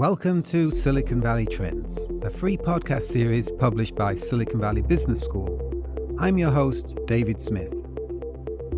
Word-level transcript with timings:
Welcome 0.00 0.42
to 0.44 0.70
Silicon 0.70 1.20
Valley 1.20 1.44
Trends, 1.44 2.08
a 2.22 2.30
free 2.30 2.56
podcast 2.56 3.02
series 3.02 3.52
published 3.52 3.96
by 3.96 4.14
Silicon 4.14 4.58
Valley 4.58 4.80
Business 4.80 5.20
School. 5.20 6.16
I'm 6.18 6.38
your 6.38 6.50
host, 6.50 6.96
David 7.04 7.42
Smith. 7.42 7.74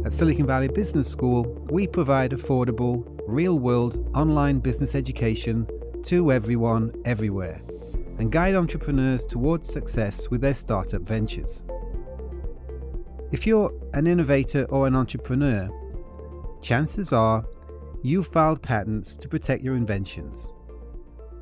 At 0.04 0.12
Silicon 0.12 0.48
Valley 0.48 0.66
Business 0.66 1.06
School, 1.06 1.44
we 1.70 1.86
provide 1.86 2.32
affordable, 2.32 3.04
real 3.28 3.60
world 3.60 4.04
online 4.16 4.58
business 4.58 4.96
education 4.96 5.64
to 6.02 6.32
everyone, 6.32 6.92
everywhere, 7.04 7.62
and 8.18 8.32
guide 8.32 8.56
entrepreneurs 8.56 9.24
towards 9.24 9.72
success 9.72 10.28
with 10.28 10.40
their 10.40 10.54
startup 10.54 11.02
ventures. 11.02 11.62
If 13.30 13.46
you're 13.46 13.72
an 13.94 14.08
innovator 14.08 14.64
or 14.70 14.88
an 14.88 14.96
entrepreneur, 14.96 15.70
chances 16.62 17.12
are 17.12 17.46
you 18.02 18.24
filed 18.24 18.60
patents 18.60 19.16
to 19.18 19.28
protect 19.28 19.62
your 19.62 19.76
inventions 19.76 20.50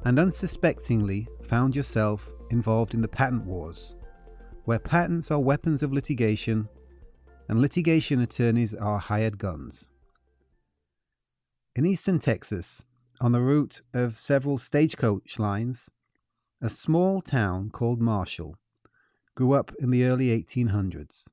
and 0.05 0.19
unsuspectingly 0.19 1.29
found 1.43 1.77
yourself 1.77 2.33
involved 2.51 2.95
in 2.95 3.03
the 3.03 3.09
patent 3.09 3.45
wars, 3.45 3.95
where 4.65 4.79
patents 4.79 5.31
are 5.31 5.39
weapons 5.39 5.83
of 5.83 5.93
litigation 5.93 6.69
and 7.49 7.61
litigation 7.61 8.21
attorneys 8.21 8.75
are 8.75 8.99
hired 8.99 9.39
guns. 9.39 9.89
In 11.75 11.85
eastern 11.85 12.19
Texas, 12.19 12.85
on 13.21 13.33
the 13.33 13.41
route 13.41 13.83
of 13.93 14.17
several 14.17 14.57
stagecoach 14.57 15.39
lines, 15.39 15.91
a 16.63 16.71
small 16.71 17.21
town 17.21 17.71
called 17.71 18.01
Marshall 18.01 18.57
grew 19.35 19.53
up 19.53 19.73
in 19.79 19.91
the 19.91 20.05
early 20.05 20.29
1800s. 20.29 21.29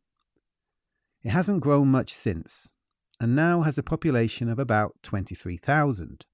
It 1.24 1.30
hasn't 1.30 1.62
grown 1.62 1.90
much 1.90 2.14
since, 2.14 2.72
and 3.20 3.36
now 3.36 3.62
has 3.62 3.78
a 3.78 3.84
population 3.84 4.50
of 4.50 4.60
about 4.60 4.96
23,000. 5.04 6.26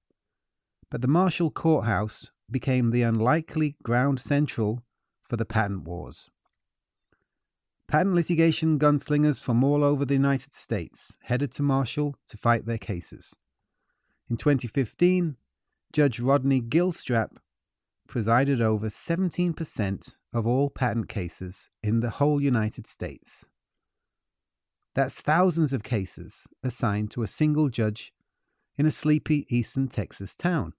But 0.94 1.00
the 1.00 1.08
Marshall 1.08 1.50
Courthouse 1.50 2.30
became 2.48 2.90
the 2.90 3.02
unlikely 3.02 3.74
ground 3.82 4.20
central 4.20 4.84
for 5.28 5.36
the 5.36 5.44
patent 5.44 5.82
wars. 5.82 6.30
Patent 7.88 8.14
litigation 8.14 8.78
gunslingers 8.78 9.42
from 9.42 9.64
all 9.64 9.82
over 9.82 10.04
the 10.04 10.14
United 10.14 10.52
States 10.54 11.16
headed 11.24 11.50
to 11.54 11.64
Marshall 11.64 12.14
to 12.28 12.36
fight 12.36 12.64
their 12.66 12.78
cases. 12.78 13.34
In 14.30 14.36
2015, 14.36 15.34
Judge 15.92 16.20
Rodney 16.20 16.60
Gilstrap 16.60 17.38
presided 18.06 18.62
over 18.62 18.86
17% 18.86 20.14
of 20.32 20.46
all 20.46 20.70
patent 20.70 21.08
cases 21.08 21.70
in 21.82 21.98
the 21.98 22.10
whole 22.10 22.40
United 22.40 22.86
States. 22.86 23.44
That's 24.94 25.20
thousands 25.20 25.72
of 25.72 25.82
cases 25.82 26.46
assigned 26.62 27.10
to 27.10 27.24
a 27.24 27.26
single 27.26 27.68
judge 27.68 28.12
in 28.78 28.86
a 28.86 28.92
sleepy 28.92 29.44
eastern 29.48 29.88
Texas 29.88 30.36
town. 30.36 30.72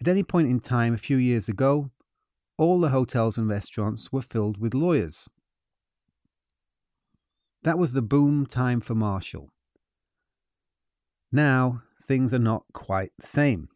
At 0.00 0.08
any 0.08 0.22
point 0.22 0.48
in 0.48 0.60
time 0.60 0.94
a 0.94 0.98
few 0.98 1.18
years 1.18 1.48
ago, 1.48 1.90
all 2.56 2.80
the 2.80 2.88
hotels 2.88 3.36
and 3.36 3.48
restaurants 3.48 4.10
were 4.10 4.22
filled 4.22 4.58
with 4.58 4.74
lawyers. 4.74 5.28
That 7.62 7.78
was 7.78 7.92
the 7.92 8.02
boom 8.02 8.46
time 8.46 8.80
for 8.80 8.94
Marshall. 8.94 9.50
Now, 11.30 11.82
things 12.06 12.32
are 12.32 12.38
not 12.38 12.64
quite 12.72 13.12
the 13.18 13.26
same. 13.26 13.68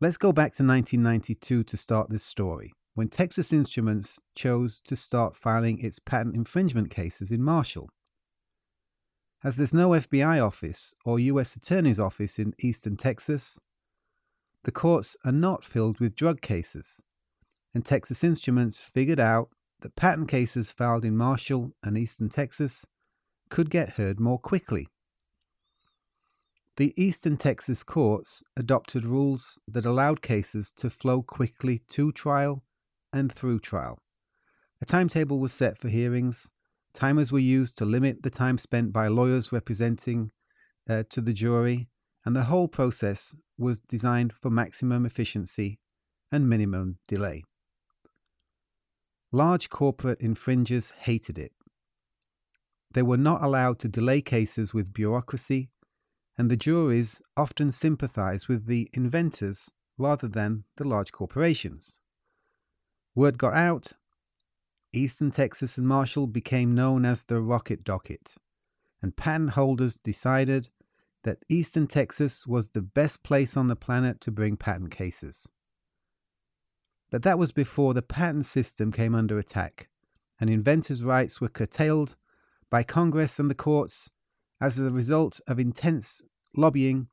Let's 0.00 0.16
go 0.16 0.32
back 0.32 0.52
to 0.54 0.64
1992 0.64 1.62
to 1.62 1.76
start 1.76 2.10
this 2.10 2.24
story, 2.24 2.72
when 2.94 3.06
Texas 3.06 3.52
Instruments 3.52 4.18
chose 4.34 4.80
to 4.82 4.96
start 4.96 5.36
filing 5.36 5.78
its 5.78 6.00
patent 6.00 6.34
infringement 6.34 6.90
cases 6.90 7.30
in 7.30 7.40
Marshall. 7.40 7.88
As 9.44 9.56
there's 9.56 9.72
no 9.72 9.90
FBI 9.90 10.44
office 10.44 10.94
or 11.04 11.20
U.S. 11.20 11.54
Attorney's 11.54 12.00
office 12.00 12.40
in 12.40 12.54
eastern 12.58 12.96
Texas, 12.96 13.60
the 14.64 14.72
courts 14.72 15.16
are 15.24 15.32
not 15.32 15.64
filled 15.64 16.00
with 16.00 16.14
drug 16.14 16.40
cases 16.40 17.02
and 17.74 17.84
Texas 17.84 18.22
Instruments 18.22 18.80
figured 18.80 19.20
out 19.20 19.48
that 19.80 19.96
patent 19.96 20.28
cases 20.28 20.72
filed 20.72 21.04
in 21.04 21.16
Marshall 21.16 21.72
and 21.82 21.96
Eastern 21.96 22.28
Texas 22.28 22.84
could 23.50 23.70
get 23.70 23.90
heard 23.90 24.20
more 24.20 24.38
quickly. 24.38 24.88
The 26.76 26.94
Eastern 26.96 27.36
Texas 27.36 27.82
courts 27.82 28.42
adopted 28.56 29.04
rules 29.04 29.58
that 29.68 29.84
allowed 29.84 30.22
cases 30.22 30.72
to 30.76 30.88
flow 30.88 31.22
quickly 31.22 31.80
to 31.90 32.12
trial 32.12 32.62
and 33.12 33.30
through 33.30 33.60
trial. 33.60 33.98
A 34.80 34.86
timetable 34.86 35.38
was 35.38 35.52
set 35.52 35.76
for 35.76 35.88
hearings. 35.88 36.48
Timers 36.94 37.30
were 37.30 37.38
used 37.38 37.76
to 37.78 37.84
limit 37.84 38.22
the 38.22 38.30
time 38.30 38.58
spent 38.58 38.92
by 38.92 39.08
lawyers 39.08 39.52
representing 39.52 40.30
uh, 40.88 41.04
to 41.10 41.20
the 41.20 41.32
jury, 41.32 41.88
and 42.24 42.36
the 42.36 42.44
whole 42.44 42.68
process 42.68 43.34
was 43.58 43.80
designed 43.80 44.32
for 44.32 44.50
maximum 44.50 45.04
efficiency 45.04 45.78
and 46.30 46.48
minimum 46.48 46.98
delay. 47.08 47.42
Large 49.32 49.70
corporate 49.70 50.20
infringers 50.20 50.90
hated 50.90 51.38
it. 51.38 51.52
They 52.92 53.02
were 53.02 53.16
not 53.16 53.42
allowed 53.42 53.78
to 53.80 53.88
delay 53.88 54.20
cases 54.20 54.74
with 54.74 54.92
bureaucracy, 54.92 55.70
and 56.36 56.50
the 56.50 56.56
juries 56.56 57.22
often 57.36 57.70
sympathized 57.70 58.48
with 58.48 58.66
the 58.66 58.90
inventors 58.92 59.70
rather 59.98 60.28
than 60.28 60.64
the 60.76 60.84
large 60.84 61.12
corporations. 61.12 61.96
Word 63.14 63.38
got 63.38 63.54
out. 63.54 63.92
Eastern 64.92 65.30
Texas 65.30 65.78
and 65.78 65.86
Marshall 65.86 66.26
became 66.26 66.74
known 66.74 67.04
as 67.04 67.24
the 67.24 67.40
Rocket 67.40 67.84
Docket, 67.84 68.34
and 69.00 69.16
patent 69.16 69.50
holders 69.50 69.96
decided 69.96 70.68
that 71.24 71.38
Eastern 71.48 71.86
Texas 71.86 72.46
was 72.46 72.70
the 72.70 72.82
best 72.82 73.22
place 73.22 73.56
on 73.56 73.68
the 73.68 73.76
planet 73.76 74.20
to 74.22 74.30
bring 74.30 74.56
patent 74.56 74.90
cases. 74.90 75.48
But 77.10 77.22
that 77.22 77.38
was 77.38 77.52
before 77.52 77.94
the 77.94 78.02
patent 78.02 78.46
system 78.46 78.90
came 78.90 79.14
under 79.14 79.38
attack, 79.38 79.88
and 80.40 80.48
inventors' 80.50 81.04
rights 81.04 81.40
were 81.40 81.48
curtailed 81.48 82.16
by 82.70 82.82
Congress 82.82 83.38
and 83.38 83.50
the 83.50 83.54
courts 83.54 84.10
as 84.60 84.78
a 84.78 84.90
result 84.90 85.40
of 85.46 85.60
intense 85.60 86.22
lobbying 86.56 87.08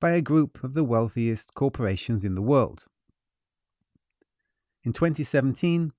by 0.00 0.10
a 0.10 0.20
group 0.20 0.62
of 0.62 0.74
the 0.74 0.84
wealthiest 0.84 1.54
corporations 1.54 2.24
in 2.24 2.34
the 2.34 2.42
world. 2.42 2.86
In 4.82 4.92
2017, 4.92 5.92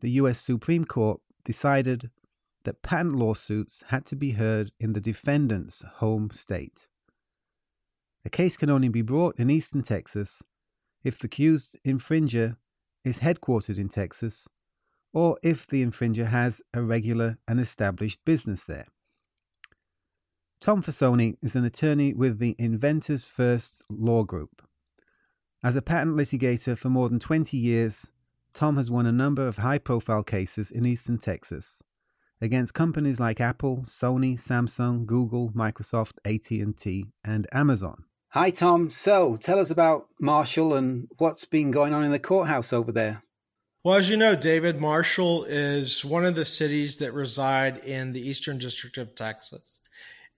the 0.00 0.10
US 0.10 0.40
Supreme 0.40 0.84
Court 0.84 1.20
decided 1.44 2.10
that 2.64 2.82
patent 2.82 3.14
lawsuits 3.14 3.82
had 3.88 4.04
to 4.06 4.16
be 4.16 4.32
heard 4.32 4.72
in 4.78 4.92
the 4.92 5.00
defendant's 5.00 5.82
home 5.96 6.30
state. 6.32 6.86
A 8.24 8.30
case 8.30 8.56
can 8.56 8.70
only 8.70 8.88
be 8.88 9.02
brought 9.02 9.38
in 9.38 9.50
eastern 9.50 9.82
Texas 9.82 10.42
if 11.04 11.18
the 11.18 11.26
accused 11.26 11.76
infringer 11.86 12.56
is 13.04 13.20
headquartered 13.20 13.78
in 13.78 13.88
Texas, 13.88 14.48
or 15.12 15.38
if 15.42 15.66
the 15.66 15.82
infringer 15.82 16.26
has 16.26 16.60
a 16.74 16.82
regular 16.82 17.38
and 17.46 17.60
established 17.60 18.20
business 18.24 18.64
there. 18.64 18.86
Tom 20.60 20.82
Fasone 20.82 21.36
is 21.40 21.54
an 21.54 21.64
attorney 21.64 22.12
with 22.12 22.38
the 22.38 22.56
Inventors 22.58 23.26
First 23.26 23.82
Law 23.88 24.24
Group. 24.24 24.62
As 25.62 25.76
a 25.76 25.82
patent 25.82 26.16
litigator 26.16 26.76
for 26.76 26.90
more 26.90 27.08
than 27.08 27.20
20 27.20 27.56
years, 27.56 28.10
Tom 28.52 28.76
has 28.76 28.90
won 28.90 29.06
a 29.06 29.12
number 29.12 29.46
of 29.46 29.58
high 29.58 29.78
profile 29.78 30.24
cases 30.24 30.70
in 30.70 30.84
eastern 30.84 31.18
Texas 31.18 31.80
against 32.40 32.74
companies 32.74 33.20
like 33.20 33.40
Apple, 33.40 33.84
Sony, 33.86 34.34
Samsung, 34.34 35.06
Google, 35.06 35.50
Microsoft, 35.50 36.12
AT&T, 36.24 37.06
and 37.24 37.46
Amazon. 37.52 38.04
Hi, 38.30 38.50
Tom. 38.50 38.90
So, 38.90 39.36
tell 39.36 39.58
us 39.58 39.70
about 39.70 40.08
Marshall 40.20 40.74
and 40.74 41.08
what's 41.18 41.46
been 41.46 41.70
going 41.70 41.94
on 41.94 42.04
in 42.04 42.12
the 42.12 42.18
courthouse 42.18 42.72
over 42.72 42.92
there. 42.92 43.22
Well, 43.84 43.96
as 43.96 44.10
you 44.10 44.16
know, 44.16 44.34
David, 44.34 44.80
Marshall 44.80 45.44
is 45.44 46.04
one 46.04 46.24
of 46.26 46.34
the 46.34 46.44
cities 46.44 46.96
that 46.98 47.14
reside 47.14 47.78
in 47.78 48.12
the 48.12 48.20
Eastern 48.20 48.58
District 48.58 48.98
of 48.98 49.14
Texas. 49.14 49.80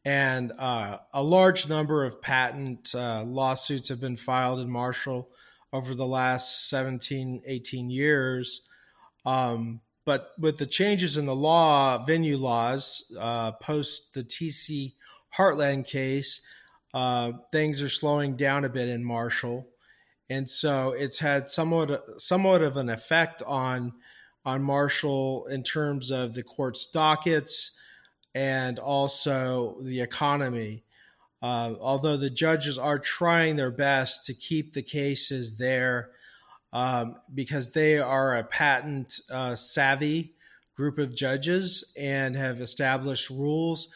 And 0.05 0.53
uh, 0.59 0.99
a 1.13 1.23
large 1.23 1.69
number 1.69 2.05
of 2.05 2.23
patent 2.23 2.95
uh, 2.95 3.25
lawsuits 3.25 3.89
have 3.89 4.01
been 4.01 4.17
filed 4.17 4.61
in 4.61 4.71
Marshall 4.71 5.31
over 5.73 5.95
the 5.95 6.07
last 6.07 6.69
17, 6.69 7.43
18 7.45 7.91
years. 7.91 8.63
Um, 9.27 9.81
but 10.11 10.33
with 10.41 10.59
the 10.59 10.67
changes 10.67 11.17
in 11.17 11.25
the 11.25 11.37
law, 11.37 12.05
venue 12.05 12.37
laws, 12.37 13.15
uh, 13.17 13.53
post 13.53 14.13
the 14.13 14.25
TC 14.25 14.95
Heartland 15.39 15.87
case, 15.87 16.41
uh, 16.93 17.31
things 17.53 17.81
are 17.81 17.89
slowing 17.89 18.35
down 18.35 18.65
a 18.65 18.69
bit 18.69 18.89
in 18.89 19.05
Marshall. 19.05 19.69
and 20.29 20.51
so 20.51 20.91
it's 20.99 21.21
had 21.21 21.49
somewhat 21.49 22.21
somewhat 22.21 22.61
of 22.61 22.77
an 22.77 22.89
effect 22.89 23.41
on 23.47 23.93
on 24.45 24.65
Marshall 24.65 25.47
in 25.47 25.63
terms 25.63 26.11
of 26.11 26.35
the 26.35 26.43
court's 26.43 26.87
dockets 26.91 27.79
and 28.35 28.81
also 28.81 29.77
the 29.81 30.01
economy. 30.01 30.83
Uh, 31.41 31.75
although 31.81 32.17
the 32.17 32.31
judges 32.31 32.79
are 32.79 32.99
trying 32.99 33.55
their 33.55 33.71
best 33.71 34.25
to 34.25 34.35
keep 34.35 34.73
the 34.73 34.83
cases 34.83 35.57
there 35.57 36.11
um, 36.73 37.17
because 37.35 37.73
they 37.73 37.99
are 37.99 38.37
a 38.37 38.45
patent 38.45 39.21
uh, 39.31 39.55
savvy 39.55 40.35
group 40.77 40.99
of 40.99 41.15
judges 41.15 41.93
and 41.99 42.37
have 42.37 42.61
established 42.61 43.31
rules 43.31 43.89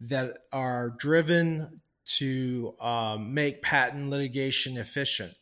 that 0.00 0.38
are 0.52 0.90
driven 0.98 1.80
to 2.04 2.74
um, 2.80 3.32
make 3.32 3.62
patent 3.62 4.10
litigation 4.10 4.76
efficient. 4.76 5.34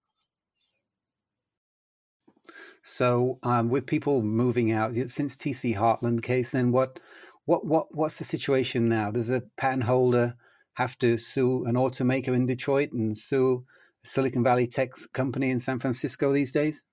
So, 2.83 3.39
um, 3.43 3.69
with 3.69 3.87
people 3.87 4.23
moving 4.23 4.73
out 4.73 4.95
since 4.95 5.37
TC 5.37 5.77
Heartland 5.77 6.23
case, 6.23 6.53
then 6.53 6.73
what, 6.73 7.01
what, 7.45 7.67
what, 7.67 7.89
what's 7.91 8.19
the 8.19 8.25
situation 8.25 8.89
now? 8.89 9.11
Does 9.11 9.31
a 9.31 9.43
patent 9.57 9.85
holder 9.85 10.37
have 10.75 10.99
to 11.01 11.19
sue 11.19 11.65
an 11.65 11.75
automaker 11.75 12.29
in 12.29 12.47
Detroit 12.47 12.93
and 12.93 13.17
sue 13.17 13.65
Silicon 14.03 14.43
Valley 14.43 14.67
tech 14.67 14.93
company 15.13 15.51
in 15.51 15.59
San 15.59 15.79
Francisco 15.79 16.33
these 16.33 16.53
days? 16.53 16.85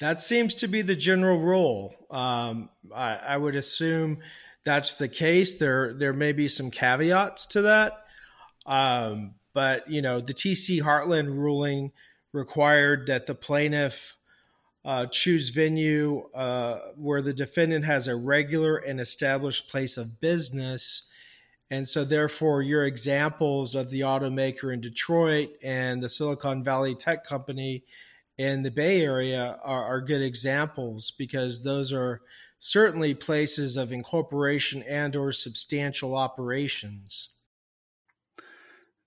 That 0.00 0.20
seems 0.20 0.54
to 0.56 0.68
be 0.68 0.82
the 0.82 0.96
general 0.96 1.38
rule. 1.38 1.94
Um, 2.10 2.70
I, 2.94 3.14
I, 3.14 3.36
would 3.36 3.54
assume 3.54 4.18
that's 4.64 4.96
the 4.96 5.08
case. 5.08 5.54
There, 5.54 5.94
there 5.94 6.12
may 6.12 6.32
be 6.32 6.48
some 6.48 6.70
caveats 6.70 7.46
to 7.46 7.62
that, 7.62 8.04
um, 8.66 9.34
but 9.54 9.88
you 9.90 10.02
know, 10.02 10.20
the 10.20 10.34
TC 10.34 10.82
Heartland 10.82 11.28
ruling 11.28 11.92
required 12.32 13.06
that 13.08 13.26
the 13.26 13.34
plaintiff 13.34 14.16
uh, 14.84 15.06
choose 15.06 15.50
venue 15.50 16.28
uh, 16.34 16.78
where 16.96 17.22
the 17.22 17.32
defendant 17.32 17.84
has 17.84 18.08
a 18.08 18.16
regular 18.16 18.76
and 18.76 19.00
established 19.00 19.68
place 19.68 19.96
of 19.96 20.20
business. 20.20 21.04
And 21.72 21.88
so, 21.88 22.04
therefore, 22.04 22.60
your 22.60 22.84
examples 22.84 23.74
of 23.74 23.88
the 23.88 24.00
automaker 24.00 24.74
in 24.74 24.82
Detroit 24.82 25.52
and 25.62 26.02
the 26.02 26.08
Silicon 26.08 26.62
Valley 26.62 26.94
tech 26.94 27.24
company 27.24 27.84
in 28.36 28.62
the 28.62 28.70
Bay 28.70 29.00
Area 29.00 29.58
are, 29.64 29.82
are 29.82 30.02
good 30.02 30.20
examples 30.20 31.12
because 31.16 31.64
those 31.64 31.90
are 31.90 32.20
certainly 32.58 33.14
places 33.14 33.78
of 33.78 33.90
incorporation 33.90 34.82
and 34.82 35.16
or 35.16 35.32
substantial 35.32 36.14
operations. 36.14 37.30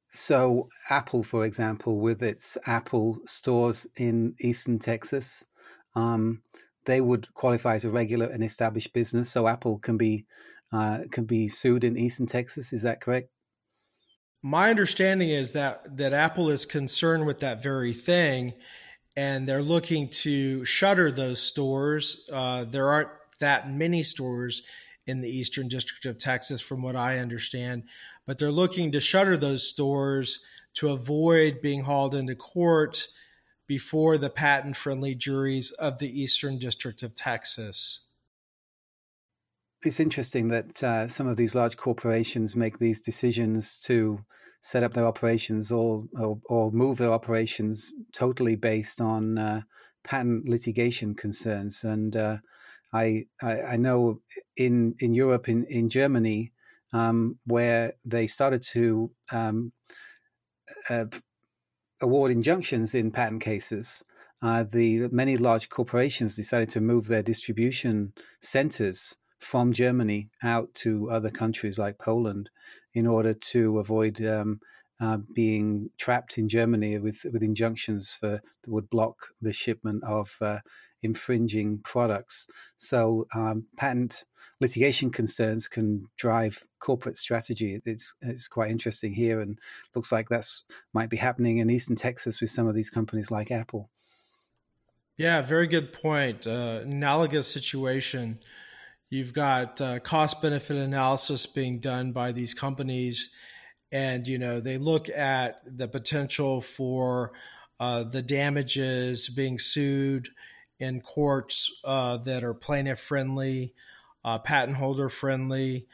So, 0.08 0.68
Apple, 0.90 1.22
for 1.22 1.46
example, 1.46 2.00
with 2.00 2.24
its 2.24 2.58
Apple 2.66 3.20
stores 3.28 3.86
in 3.96 4.34
Eastern 4.40 4.80
Texas, 4.80 5.46
um, 5.94 6.42
they 6.86 7.02
would 7.02 7.32
qualify 7.34 7.76
as 7.76 7.86
a 7.86 7.90
regular 7.92 8.28
and 8.28 8.44
established 8.44 8.94
business. 8.94 9.30
So 9.30 9.48
Apple 9.48 9.78
can 9.78 9.98
be 9.98 10.26
uh, 10.76 11.00
can 11.10 11.24
be 11.24 11.48
sued 11.48 11.84
in 11.84 11.98
Eastern 11.98 12.26
Texas. 12.26 12.74
Is 12.74 12.82
that 12.82 13.00
correct? 13.00 13.30
My 14.42 14.70
understanding 14.70 15.30
is 15.30 15.54
that 15.54 15.98
that 15.98 16.14
Apple 16.14 16.50
is 16.50 16.66
concerned 16.66 17.26
with 17.26 17.40
that 17.40 17.64
very 17.64 17.94
thing, 17.94 18.54
and 19.16 19.48
they're 19.48 19.64
looking 19.64 20.10
to 20.10 20.66
shutter 20.66 21.12
those 21.12 21.42
stores. 21.42 22.30
Uh, 22.32 22.66
there 22.66 22.92
aren't 22.92 23.10
that 23.40 23.72
many 23.72 24.04
stores 24.04 24.64
in 25.08 25.22
the 25.22 25.30
Eastern 25.30 25.68
District 25.68 26.06
of 26.06 26.18
Texas, 26.18 26.62
from 26.62 26.82
what 26.82 26.96
I 26.96 27.20
understand, 27.20 27.84
but 28.28 28.38
they're 28.38 28.52
looking 28.52 28.92
to 28.92 29.00
shutter 29.00 29.38
those 29.38 29.68
stores 29.68 30.42
to 30.76 30.90
avoid 30.90 31.62
being 31.62 31.84
hauled 31.84 32.16
into 32.16 32.36
court 32.36 33.08
before 33.68 34.18
the 34.18 34.30
patent 34.30 34.76
friendly 34.76 35.16
juries 35.16 35.72
of 35.72 36.00
the 36.00 36.22
Eastern 36.22 36.60
District 36.60 37.02
of 37.02 37.16
Texas. 37.16 38.02
It's 39.86 40.00
interesting 40.00 40.48
that 40.48 40.84
uh, 40.84 41.08
some 41.08 41.28
of 41.28 41.38
these 41.38 41.54
large 41.54 41.78
corporations 41.78 42.56
make 42.56 42.80
these 42.80 43.00
decisions 43.00 43.78
to 43.82 44.26
set 44.64 44.82
up 44.82 44.94
their 44.94 45.06
operations 45.06 45.72
or, 45.72 46.06
or, 46.16 46.40
or 46.46 46.72
move 46.72 46.98
their 46.98 47.12
operations 47.12 47.94
totally 48.12 48.56
based 48.56 49.00
on 49.00 49.38
uh, 49.38 49.62
patent 50.04 50.50
litigation 50.50 51.14
concerns. 51.14 51.84
And 51.84 52.16
uh, 52.16 52.38
I, 52.94 53.26
I, 53.44 53.62
I 53.62 53.78
know 53.78 54.22
in 54.58 54.96
in 55.00 55.14
Europe, 55.14 55.48
in 55.48 55.66
in 55.66 55.90
Germany, 55.90 56.52
um, 56.92 57.38
where 57.46 57.94
they 58.04 58.26
started 58.26 58.64
to 58.74 59.12
um, 59.32 59.72
uh, 60.90 61.06
award 62.02 62.32
injunctions 62.32 62.96
in 62.96 63.12
patent 63.12 63.44
cases, 63.44 64.04
uh, 64.42 64.64
the 64.64 65.10
many 65.10 65.38
large 65.38 65.70
corporations 65.70 66.36
decided 66.36 66.70
to 66.70 66.82
move 66.82 67.06
their 67.06 67.24
distribution 67.24 68.14
centers 68.42 69.18
from 69.46 69.74
Germany 69.74 70.28
out 70.42 70.74
to 70.74 71.08
other 71.12 71.30
countries 71.30 71.78
like 71.78 72.00
Poland 72.00 72.50
in 72.96 73.06
order 73.06 73.32
to 73.32 73.78
avoid 73.78 74.20
um, 74.26 74.60
uh, 75.00 75.20
being 75.36 75.92
trapped 76.00 76.40
in 76.40 76.50
Germany 76.50 76.98
with 76.98 77.24
with 77.32 77.44
injunctions 77.44 78.16
for 78.16 78.42
that 78.64 78.72
would 78.72 78.90
block 78.90 79.28
the 79.40 79.54
shipment 79.54 80.04
of 80.04 80.38
uh, 80.42 80.60
infringing 81.04 81.78
products. 81.84 82.48
So 82.78 83.28
um, 83.36 83.68
patent 83.78 84.26
litigation 84.60 85.12
concerns 85.12 85.68
can 85.68 86.08
drive 86.18 86.64
corporate 86.80 87.18
strategy. 87.18 87.80
It's 87.86 88.16
it's 88.22 88.48
quite 88.48 88.72
interesting 88.72 89.14
here, 89.14 89.40
and 89.40 89.60
looks 89.94 90.12
like 90.12 90.28
that's 90.28 90.64
might 90.92 91.12
be 91.12 91.18
happening 91.18 91.60
in 91.60 91.70
Eastern 91.70 91.96
Texas 91.96 92.42
with 92.42 92.50
some 92.50 92.68
of 92.68 92.74
these 92.74 92.90
companies 92.90 93.30
like 93.30 93.52
Apple. 93.52 93.92
Yeah, 95.18 95.44
very 95.44 95.68
good 95.68 95.94
point. 95.94 96.48
Uh, 96.48 96.80
analogous 96.82 97.48
situation. 97.48 98.40
You've 99.16 99.32
got 99.32 99.80
uh, 99.80 100.00
cost 100.00 100.42
benefit 100.42 100.76
analysis 100.76 101.46
being 101.46 101.80
done 101.80 102.12
by 102.12 102.34
these 102.34 102.54
companies, 102.54 103.30
and 103.90 104.28
you 104.28 104.38
know 104.38 104.60
they 104.60 104.78
look 104.78 105.08
at 105.08 105.62
the 105.66 105.88
potential 105.88 106.60
for 106.60 107.32
uh, 107.80 108.04
the 108.04 108.22
damages 108.22 109.30
being 109.30 109.58
sued 109.58 110.28
in 110.82 111.00
courts 111.00 111.80
uh, 111.86 112.18
that 112.18 112.44
are 112.44 112.54
plaintiff 112.54 113.00
friendly, 113.00 113.74
uh, 114.26 114.38
patent 114.38 114.76
holder 114.76 115.08
friendly, 115.08 115.88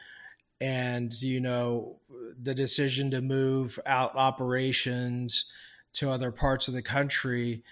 and 0.60 1.12
you 1.22 1.38
know 1.38 2.00
the 2.42 2.54
decision 2.54 3.12
to 3.12 3.20
move 3.20 3.78
out 3.86 4.16
operations 4.16 5.44
to 5.92 6.10
other 6.10 6.32
parts 6.32 6.66
of 6.66 6.74
the 6.74 6.82
country 6.82 7.62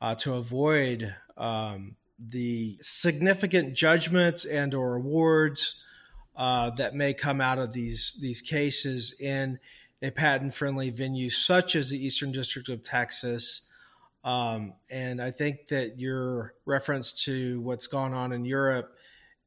uh, 0.00 0.16
to 0.16 0.34
avoid 0.34 1.14
um, 1.36 1.94
the 2.18 2.78
significant 2.80 3.74
judgments 3.74 4.44
and 4.44 4.74
or 4.74 4.96
awards 4.96 5.82
uh, 6.36 6.70
that 6.70 6.94
may 6.94 7.14
come 7.14 7.40
out 7.40 7.58
of 7.58 7.72
these 7.72 8.18
these 8.20 8.40
cases 8.40 9.14
in 9.20 9.58
a 10.02 10.10
patent 10.10 10.54
friendly 10.54 10.90
venue 10.90 11.30
such 11.30 11.74
as 11.74 11.90
the 11.90 12.04
Eastern 12.04 12.32
District 12.32 12.68
of 12.68 12.82
Texas 12.82 13.62
um, 14.26 14.72
and 14.90 15.22
I 15.22 15.30
think 15.30 15.68
that 15.68 16.00
your 16.00 16.54
reference 16.64 17.12
to 17.24 17.60
what's 17.60 17.86
gone 17.86 18.12
on 18.12 18.32
in 18.32 18.44
Europe 18.44 18.96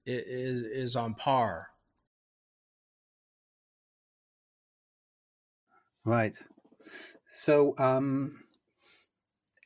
is 0.05 0.61
is 0.61 0.95
on 0.95 1.15
par. 1.15 1.67
Right. 6.05 6.33
So 7.29 7.75
um, 7.77 8.41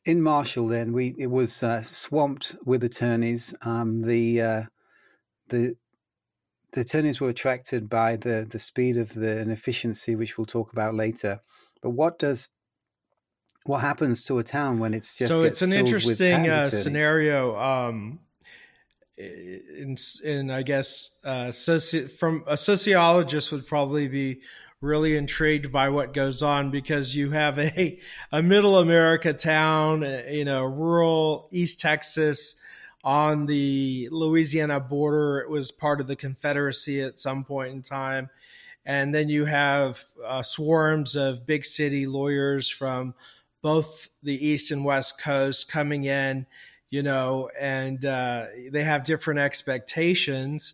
in 0.06 0.22
Marshall, 0.22 0.68
then 0.68 0.94
we 0.94 1.16
it 1.18 1.28
was 1.28 1.64
uh, 1.64 1.82
swamped 1.82 2.56
with 2.66 2.84
attorneys. 2.84 3.56
Um, 3.64 4.02
the 4.02 4.42
uh, 4.42 4.64
the 5.50 5.76
the 6.74 6.82
attorneys 6.82 7.22
were 7.22 7.30
attracted 7.30 7.90
by 7.90 8.16
the 8.16 8.46
the 8.50 8.60
speed 8.60 8.98
of 8.98 9.14
the 9.14 9.40
and 9.40 9.52
efficiency, 9.52 10.16
which 10.16 10.38
we'll 10.38 10.46
talk 10.46 10.72
about 10.74 10.96
later. 10.96 11.40
But 11.82 11.92
what 11.92 12.20
does 12.20 12.50
what 13.66 13.80
happens 13.80 14.26
to 14.26 14.40
a 14.40 14.44
town 14.44 14.80
when 14.80 14.94
it's 14.94 15.18
just 15.18 15.32
so 15.32 15.44
it's 15.44 15.62
an 15.62 15.74
interesting 15.74 16.50
uh, 16.50 16.66
scenario 16.66 17.58
um, 17.58 18.20
in, 19.18 19.96
in 20.24 20.52
i 20.52 20.62
guess 20.62 21.20
uh, 21.24 21.46
soci- 21.46 22.12
from 22.12 22.44
a 22.48 22.58
sociologist 22.58 23.52
would 23.52 23.66
probably 23.66 24.08
be 24.08 24.42
really 24.84 25.16
intrigued 25.16 25.72
by 25.72 25.90
what 25.90 26.14
goes 26.14 26.44
on 26.44 26.70
because 26.70 27.16
you 27.16 27.32
have 27.32 27.58
a, 27.58 28.00
a 28.32 28.42
middle 28.42 28.78
america 28.78 29.34
town 29.34 30.04
uh, 30.04 30.24
you 30.30 30.44
know 30.46 30.64
rural 30.64 31.48
east 31.52 31.80
texas 31.80 32.56
on 33.04 33.46
the 33.46 34.10
louisiana 34.12 34.80
border 34.80 35.40
it 35.40 35.50
was 35.50 35.72
part 35.72 36.02
of 36.02 36.08
the 36.08 36.16
confederacy 36.16 37.02
at 37.02 37.18
some 37.18 37.44
point 37.44 37.72
in 37.72 37.82
time 37.82 38.30
and 38.86 39.16
then 39.16 39.30
you 39.30 39.46
have 39.46 40.04
uh, 40.26 40.42
swarms 40.42 41.16
of 41.16 41.46
big 41.46 41.64
city 41.64 42.06
lawyers 42.06 42.70
from 42.70 43.14
both 43.62 44.10
the 44.22 44.46
East 44.46 44.72
and 44.72 44.84
West 44.84 45.20
Coast 45.20 45.72
coming 45.72 46.04
in, 46.04 46.46
you 46.90 47.02
know, 47.02 47.50
and 47.58 48.06
uh, 48.06 48.48
they 48.72 48.84
have 48.84 49.06
different 49.06 49.40
expectations. 49.40 50.74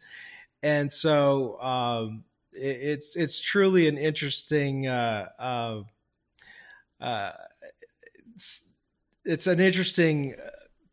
And 0.64 0.92
so 0.92 1.62
um, 1.62 2.24
it's 2.54 3.16
it's 3.16 3.40
truly 3.40 3.88
an 3.88 3.98
interesting 3.98 4.88
uh, 4.88 5.28
uh, 5.40 5.82
uh 7.02 7.32
it's 9.26 9.48
an 9.48 9.60
interesting 9.60 10.36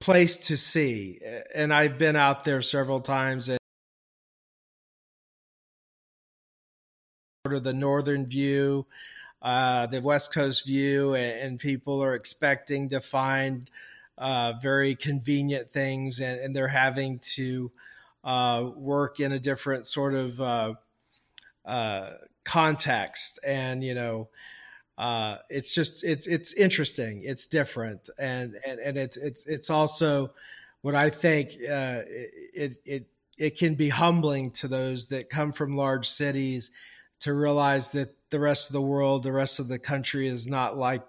place 0.01 0.37
to 0.37 0.57
see, 0.57 1.21
and 1.55 1.73
I've 1.73 1.99
been 1.99 2.17
out 2.17 2.45
there 2.45 2.61
several 2.63 3.01
times. 3.01 3.49
And 3.49 3.59
sort 7.47 7.57
of 7.57 7.63
the 7.63 7.73
northern 7.73 8.27
view, 8.27 8.87
uh, 9.41 9.87
the 9.87 10.01
West 10.01 10.35
Coast 10.35 10.67
view, 10.67 11.15
and, 11.15 11.41
and, 11.41 11.59
people 11.61 12.03
are 12.03 12.15
expecting 12.15 12.89
to 12.89 13.01
find 13.01 13.71
uh, 14.19 14.55
very 14.61 14.97
convenient 14.97 15.71
things, 15.71 16.21
and, 16.21 16.41
and 16.41 16.57
they're 16.57 16.67
having 16.67 17.21
to 17.21 17.71
uh, 18.25 18.69
work 18.75 19.21
in 19.21 19.31
a 19.31 19.39
different 19.39 19.87
sort 19.87 20.15
of 20.15 20.77
uh, 21.67 21.71
uh, 21.71 22.11
context, 22.45 23.39
and 23.45 23.83
you 23.83 23.95
know. 23.95 24.29
Uh, 24.99 25.37
it's 25.51 25.75
just 25.75 26.05
it's 26.05 26.27
it's 26.27 26.55
interesting. 26.55 27.21
It's 27.23 27.45
different, 27.45 28.09
and 28.19 28.55
and 28.67 28.81
and 28.81 28.97
it's 28.97 29.19
it's 29.19 29.45
it's 29.45 29.69
also 29.69 30.33
what 30.81 30.95
I 30.95 31.11
think 31.11 31.51
it 31.53 32.79
it 32.87 33.07
it 33.37 33.59
can 33.59 33.75
be 33.75 33.91
humbling 33.91 34.53
to 34.53 34.69
those 34.69 35.09
that 35.09 35.29
come 35.29 35.53
from 35.53 35.77
large 35.77 36.09
cities 36.09 36.71
to 37.21 37.35
realize 37.35 37.91
that 37.93 38.15
the 38.31 38.41
rest 38.41 38.71
of 38.71 38.73
the 38.73 38.81
world, 38.81 39.23
the 39.23 39.33
rest 39.33 39.61
of 39.61 39.69
the 39.69 39.79
country 39.79 40.29
is 40.29 40.47
not 40.47 40.77
like 40.77 41.03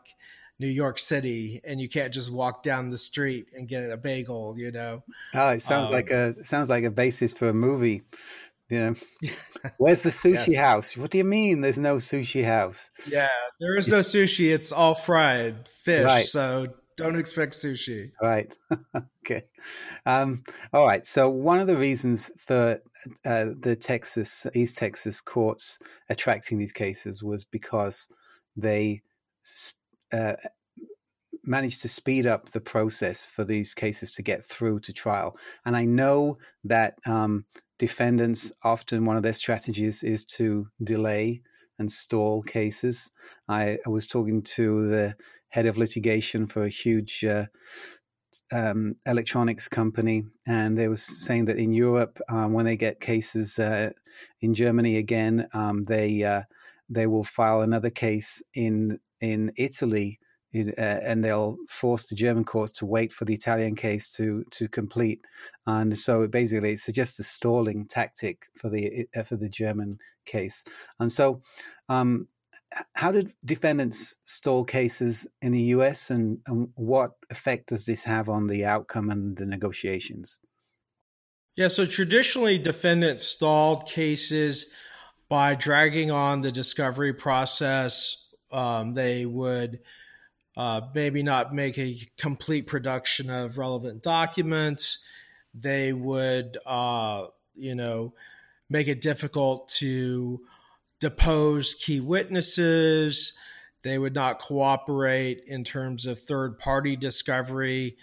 New 0.60 0.68
York 0.68 0.98
City, 0.98 1.62
and 1.64 1.80
you 1.80 1.88
can't 1.88 2.14
just 2.14 2.32
walk 2.32 2.64
down 2.64 2.90
the 2.90 2.98
street 2.98 3.50
and 3.56 3.68
get 3.68 3.90
a 3.90 3.98
bagel. 3.98 4.56
You 4.58 4.72
know. 4.72 5.04
Oh, 5.34 5.50
it 5.50 5.62
sounds 5.62 5.88
um, 5.88 5.94
like 5.94 6.10
a 6.10 6.44
sounds 6.44 6.70
like 6.70 6.84
a 6.84 6.92
basis 6.92 7.34
for 7.34 7.50
a 7.50 7.54
movie. 7.54 8.04
You 8.70 8.80
know, 8.80 8.94
where's 9.78 10.04
the 10.04 10.10
sushi 10.10 10.54
yes. 10.54 10.58
house? 10.58 10.98
What 10.98 11.12
do 11.12 11.18
you 11.18 11.24
mean? 11.24 11.62
There's 11.62 11.80
no 11.80 11.98
sushi 11.98 12.44
house? 12.44 12.92
Yeah, 13.10 13.30
there 13.60 13.78
is 13.78 13.88
no 13.88 14.00
sushi. 14.00 14.54
It's 14.54 14.72
all 14.72 14.96
fried 14.96 15.68
fish. 15.68 16.06
Right. 16.06 16.26
So 16.26 16.68
don't 16.98 17.18
expect 17.18 17.54
sushi. 17.54 18.12
Right. 18.22 18.54
okay. 19.24 19.44
Um, 20.06 20.44
all 20.74 20.86
right. 20.86 21.06
So 21.06 21.30
one 21.30 21.60
of 21.60 21.68
the 21.68 21.78
reasons 21.78 22.30
for 22.38 22.82
uh, 23.26 23.46
the 23.58 23.78
Texas 23.80 24.46
East 24.54 24.76
Texas 24.76 25.22
courts 25.22 25.80
attracting 26.10 26.58
these 26.58 26.74
cases 26.74 27.24
was 27.24 27.46
because 27.46 28.10
they 28.58 29.02
uh, 30.12 30.34
managed 31.44 31.82
to 31.84 31.88
speed 31.88 32.28
up 32.28 32.50
the 32.50 32.62
process 32.62 33.26
for 33.26 33.46
these 33.46 33.74
cases 33.74 34.12
to 34.12 34.22
get 34.22 34.44
through 34.44 34.80
to 34.82 34.92
trial. 34.92 35.38
And 35.66 35.78
I 35.78 35.86
know 35.86 36.38
that 36.66 36.96
um, 37.06 37.46
defendants 37.80 38.52
often 38.64 39.06
one 39.06 39.18
of 39.18 39.24
their 39.24 39.34
strategies 39.34 40.04
is 40.04 40.26
to 40.26 40.68
delay 40.84 41.42
and 41.80 41.92
stall 41.92 42.42
cases. 42.42 43.12
I, 43.48 43.78
I 43.86 43.90
was 43.90 44.08
talking 44.08 44.42
to 44.42 44.88
the 44.88 45.16
head 45.50 45.66
of 45.66 45.78
litigation 45.78 46.48
for 46.48 46.64
a 46.64 46.70
huge 46.70 47.24
uh, 47.24 47.46
um, 48.52 48.96
electronics 49.06 49.68
company, 49.68 50.26
and 50.46 50.78
they 50.78 50.88
were 50.88 50.96
saying 50.96 51.46
that 51.46 51.58
in 51.58 51.74
Europe, 51.74 52.20
um, 52.30 52.54
when 52.54 52.66
they 52.66 52.78
get 52.78 53.00
cases 53.00 53.60
uh, 53.60 53.92
in 54.42 54.54
Germany 54.54 54.98
again, 54.98 55.48
um, 55.54 55.84
they 55.86 56.24
uh, 56.24 56.44
they 56.90 57.08
will 57.08 57.24
file 57.24 57.62
another 57.62 57.90
case 57.90 58.42
in 58.54 59.00
in 59.22 59.52
Italy. 59.58 60.20
Uh, 60.78 61.00
and 61.04 61.24
they'll 61.24 61.58
force 61.68 62.08
the 62.08 62.16
German 62.16 62.44
courts 62.44 62.72
to 62.74 62.86
wait 62.86 63.12
for 63.12 63.26
the 63.26 63.34
Italian 63.34 63.76
case 63.76 64.14
to 64.16 64.44
to 64.52 64.68
complete, 64.68 65.26
and 65.66 65.98
so 65.98 66.24
it 66.24 66.32
basically 66.32 66.72
it's 66.72 66.92
just 66.92 67.20
a 67.20 67.24
stalling 67.24 67.86
tactic 67.86 68.48
for 68.56 68.70
the 68.70 69.08
uh, 69.16 69.24
for 69.24 69.36
the 69.38 69.50
German 69.50 70.00
case. 70.26 70.64
And 71.00 71.12
so, 71.12 71.42
um, 71.90 72.28
how 72.96 73.12
did 73.12 73.32
defendants 73.46 74.18
stall 74.26 74.66
cases 74.66 75.28
in 75.42 75.52
the 75.52 75.64
US 75.76 76.12
and, 76.12 76.40
and, 76.48 76.70
what 76.76 77.12
effect 77.30 77.70
does 77.70 77.86
this 77.86 78.04
have 78.04 78.28
on 78.28 78.48
the 78.48 78.66
outcome 78.66 79.10
and 79.10 79.38
the 79.38 79.46
negotiations? 79.46 80.40
Yeah, 81.56 81.70
so 81.70 81.86
traditionally, 81.86 82.60
defendants 82.60 83.24
stalled 83.24 83.88
cases 83.88 84.68
by 85.30 85.56
dragging 85.56 86.12
on 86.12 86.42
the 86.42 86.52
discovery 86.52 87.14
process. 87.14 88.28
Um, 88.52 88.94
they 88.94 89.26
would 89.26 89.80
uh, 90.58 90.82
maybe 90.96 91.22
not 91.22 91.54
make 91.54 91.78
a 91.78 91.96
complete 92.18 92.66
production 92.66 93.30
of 93.30 93.60
relevant 93.60 94.02
documents. 94.02 94.98
They 95.54 95.94
would, 95.94 96.58
uh, 96.66 97.28
you 97.56 97.76
know, 97.76 98.16
make 98.68 98.88
it 98.88 99.00
difficult 99.00 99.68
to 99.78 100.42
depose 101.00 101.76
key 101.76 102.00
witnesses. 102.00 103.34
They 103.84 104.00
would 104.00 104.16
not 104.16 104.40
cooperate 104.40 105.44
in 105.46 105.64
terms 105.64 106.08
of 106.08 106.20
third 106.20 106.58
party 106.58 106.96
discovery. 106.96 107.96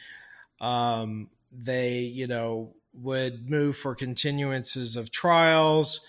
Um, 0.61 1.30
they, 1.52 1.99
you 1.99 2.28
know, 2.28 2.73
would 2.94 3.50
move 3.50 3.76
for 3.76 3.96
continuances 3.96 4.96
of 4.96 5.11
trials. 5.11 6.02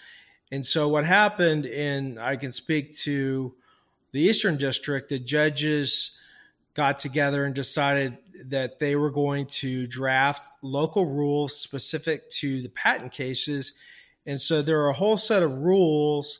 And 0.51 0.63
so, 0.63 0.87
what 0.89 1.05
happened 1.05 1.65
in, 1.65 2.19
I 2.19 2.35
can 2.35 2.51
speak 2.51 2.95
to 2.99 3.55
the 4.11 4.21
Eastern 4.21 4.57
District, 4.57 5.09
the 5.09 5.17
judges 5.17 6.19
got 6.75 6.99
together 6.99 7.45
and 7.45 7.55
decided 7.55 8.17
that 8.45 8.79
they 8.79 8.95
were 8.95 9.11
going 9.11 9.47
to 9.47 9.87
draft 9.87 10.47
local 10.61 11.05
rules 11.05 11.57
specific 11.57 12.29
to 12.29 12.61
the 12.61 12.69
patent 12.69 13.11
cases. 13.11 13.73
And 14.25 14.39
so, 14.39 14.61
there 14.61 14.81
are 14.81 14.89
a 14.89 14.93
whole 14.93 15.17
set 15.17 15.43
of 15.43 15.53
rules 15.59 16.39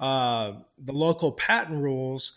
uh, 0.00 0.54
the 0.78 0.92
local 0.92 1.30
patent 1.30 1.80
rules, 1.80 2.32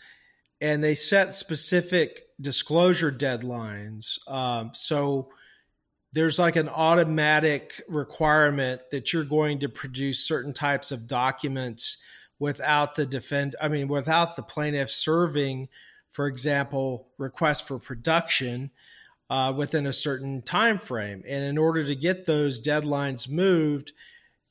and 0.59 0.83
they 0.83 0.95
set 0.95 1.33
specific 1.33 2.27
disclosure 2.39 3.12
deadlines. 3.12 4.19
Um, 4.29 4.71
so 4.73 5.29
there's 6.12 6.38
like 6.38 6.57
an 6.57 6.67
automatic 6.67 7.81
requirement 7.88 8.81
that 8.91 9.13
you're 9.13 9.23
going 9.23 9.59
to 9.59 9.69
produce 9.69 10.27
certain 10.27 10.53
types 10.53 10.91
of 10.91 11.07
documents 11.07 11.97
without 12.38 12.95
the 12.95 13.05
defend 13.05 13.55
I 13.62 13.69
mean 13.69 13.88
without 13.88 14.35
the 14.35 14.43
plaintiff 14.43 14.91
serving 14.91 15.69
for 16.13 16.27
example 16.27 17.10
request 17.17 17.67
for 17.67 17.77
production 17.77 18.72
uh, 19.29 19.53
within 19.55 19.86
a 19.86 19.93
certain 19.93 20.41
time 20.41 20.77
frame 20.77 21.22
and 21.27 21.43
in 21.43 21.58
order 21.58 21.84
to 21.84 21.96
get 21.96 22.25
those 22.25 22.62
deadlines 22.62 23.29
moved 23.29 23.91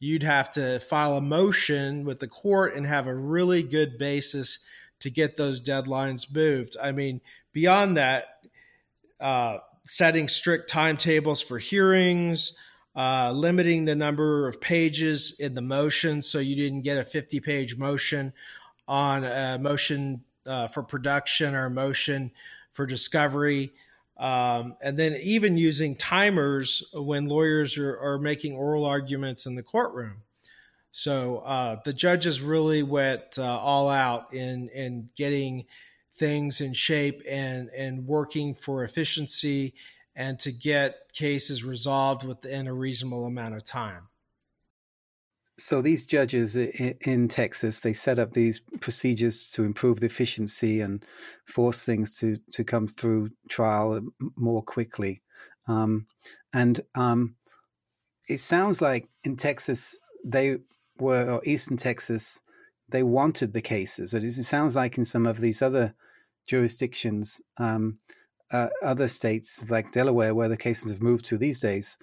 you'd 0.02 0.24
have 0.24 0.50
to 0.50 0.80
file 0.80 1.16
a 1.16 1.20
motion 1.20 2.04
with 2.04 2.18
the 2.18 2.26
court 2.26 2.74
and 2.74 2.84
have 2.84 3.06
a 3.06 3.14
really 3.14 3.62
good 3.62 3.98
basis 3.98 4.58
to 4.98 5.10
get 5.10 5.36
those 5.36 5.62
deadlines 5.62 6.34
moved. 6.34 6.76
I 6.82 6.90
mean, 6.90 7.20
beyond 7.52 7.96
that, 7.96 8.24
uh, 9.20 9.58
setting 9.84 10.26
strict 10.26 10.68
timetables 10.68 11.40
for 11.40 11.56
hearings, 11.56 12.56
uh, 12.96 13.30
limiting 13.30 13.84
the 13.84 13.94
number 13.94 14.48
of 14.48 14.60
pages 14.60 15.36
in 15.38 15.54
the 15.54 15.62
motion 15.62 16.20
so 16.20 16.40
you 16.40 16.56
didn't 16.56 16.82
get 16.82 16.98
a 16.98 17.04
50 17.04 17.38
page 17.38 17.76
motion 17.76 18.32
on 18.88 19.22
a 19.22 19.56
motion 19.60 20.24
uh, 20.46 20.68
for 20.68 20.82
production 20.82 21.54
or 21.54 21.70
motion 21.70 22.30
for 22.72 22.86
discovery. 22.86 23.72
Um, 24.18 24.76
and 24.80 24.98
then 24.98 25.14
even 25.22 25.56
using 25.56 25.96
timers 25.96 26.82
when 26.92 27.26
lawyers 27.26 27.78
are, 27.78 27.98
are, 27.98 28.18
making 28.18 28.54
oral 28.54 28.84
arguments 28.84 29.46
in 29.46 29.54
the 29.54 29.62
courtroom. 29.62 30.18
So 30.90 31.38
uh, 31.38 31.80
the 31.84 31.94
judges 31.94 32.40
really 32.40 32.82
went 32.82 33.38
uh, 33.38 33.58
all 33.58 33.88
out 33.88 34.34
in 34.34 34.68
in 34.68 35.08
getting 35.16 35.64
things 36.16 36.60
in 36.60 36.74
shape 36.74 37.22
and 37.26 37.70
and 37.70 38.06
working 38.06 38.54
for 38.54 38.84
efficiency 38.84 39.74
and 40.14 40.38
to 40.40 40.52
get 40.52 41.12
cases 41.14 41.64
resolved 41.64 42.24
within 42.24 42.66
a 42.66 42.74
reasonable 42.74 43.24
amount 43.24 43.54
of 43.54 43.64
time 43.64 44.08
so 45.56 45.82
these 45.82 46.06
judges 46.06 46.56
in 46.56 47.28
Texas, 47.28 47.80
they 47.80 47.92
set 47.92 48.18
up 48.18 48.32
these 48.32 48.60
procedures 48.80 49.50
to 49.50 49.64
improve 49.64 50.00
the 50.00 50.06
efficiency 50.06 50.80
and 50.80 51.04
force 51.44 51.84
things 51.84 52.18
to 52.20 52.36
to 52.52 52.64
come 52.64 52.86
through 52.86 53.30
trial 53.48 54.00
more 54.36 54.62
quickly. 54.62 55.22
Um, 55.68 56.06
and 56.52 56.80
um, 56.94 57.36
it 58.28 58.38
sounds 58.38 58.80
like 58.80 59.08
in 59.24 59.36
Texas 59.36 59.98
they 60.24 60.58
were, 60.98 61.30
or 61.30 61.42
Eastern 61.44 61.76
Texas, 61.76 62.40
they 62.88 63.02
wanted 63.02 63.52
the 63.52 63.60
cases. 63.60 64.14
It, 64.14 64.30
sounds 64.32 64.74
like 64.74 64.96
in 64.96 65.04
some 65.04 65.26
of 65.26 65.40
these 65.40 65.60
other 65.60 65.94
jurisdictions, 66.46 67.40
um, 67.58 67.98
uh, 68.52 68.68
other 68.82 69.08
states 69.08 69.70
like 69.70 69.92
Delaware, 69.92 70.34
where 70.34 70.48
the 70.48 70.56
cases 70.56 70.90
have 70.90 71.02
moved 71.02 71.24
to 71.26 71.36
these 71.36 71.60
days, 71.60 71.98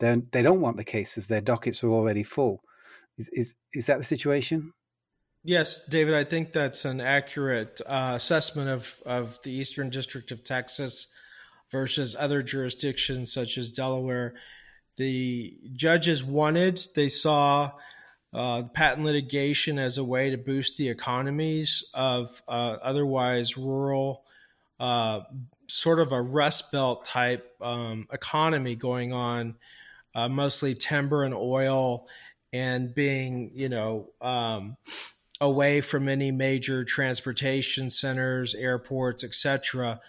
they 0.00 0.14
they 0.32 0.42
don't 0.42 0.62
want 0.62 0.78
the 0.78 0.84
cases. 0.84 1.28
Their 1.28 1.42
dockets 1.42 1.84
are 1.84 1.90
already 1.90 2.22
full. 2.22 2.62
Is, 3.18 3.28
is, 3.32 3.54
is 3.72 3.86
that 3.86 3.98
the 3.98 4.04
situation? 4.04 4.72
Yes, 5.42 5.80
David, 5.88 6.14
I 6.14 6.24
think 6.24 6.52
that's 6.52 6.84
an 6.84 7.00
accurate 7.00 7.80
uh, 7.86 8.12
assessment 8.14 8.68
of, 8.68 9.00
of 9.06 9.38
the 9.42 9.52
Eastern 9.52 9.90
District 9.90 10.32
of 10.32 10.42
Texas 10.42 11.06
versus 11.70 12.16
other 12.18 12.42
jurisdictions 12.42 13.32
such 13.32 13.56
as 13.56 13.70
Delaware. 13.70 14.34
The 14.96 15.56
judges 15.74 16.24
wanted, 16.24 16.84
they 16.94 17.08
saw 17.08 17.72
uh, 18.34 18.62
patent 18.74 19.04
litigation 19.04 19.78
as 19.78 19.98
a 19.98 20.04
way 20.04 20.30
to 20.30 20.36
boost 20.36 20.76
the 20.78 20.88
economies 20.88 21.84
of 21.94 22.42
uh, 22.48 22.76
otherwise 22.82 23.56
rural 23.56 24.24
uh, 24.80 25.20
sort 25.68 26.00
of 26.00 26.12
a 26.12 26.20
rust 26.20 26.70
belt 26.72 27.04
type 27.04 27.54
um, 27.60 28.06
economy 28.12 28.74
going 28.74 29.12
on, 29.12 29.54
uh, 30.14 30.28
mostly 30.28 30.74
timber 30.74 31.24
and 31.24 31.34
oil, 31.34 32.08
and 32.56 32.94
being 32.94 33.50
you 33.54 33.68
know 33.68 34.08
um, 34.20 34.76
away 35.40 35.80
from 35.80 36.08
any 36.08 36.30
major 36.30 36.84
transportation 36.84 37.90
centers, 37.90 38.54
airports, 38.54 39.22
etc. 39.24 40.00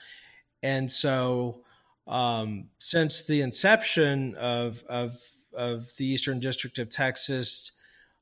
And 0.64 0.90
so, 0.90 1.62
um, 2.08 2.70
since 2.80 3.24
the 3.24 3.42
inception 3.42 4.36
of, 4.36 4.84
of 4.90 5.20
of 5.54 5.96
the 5.98 6.06
Eastern 6.06 6.40
District 6.40 6.78
of 6.78 6.90
Texas 6.90 7.72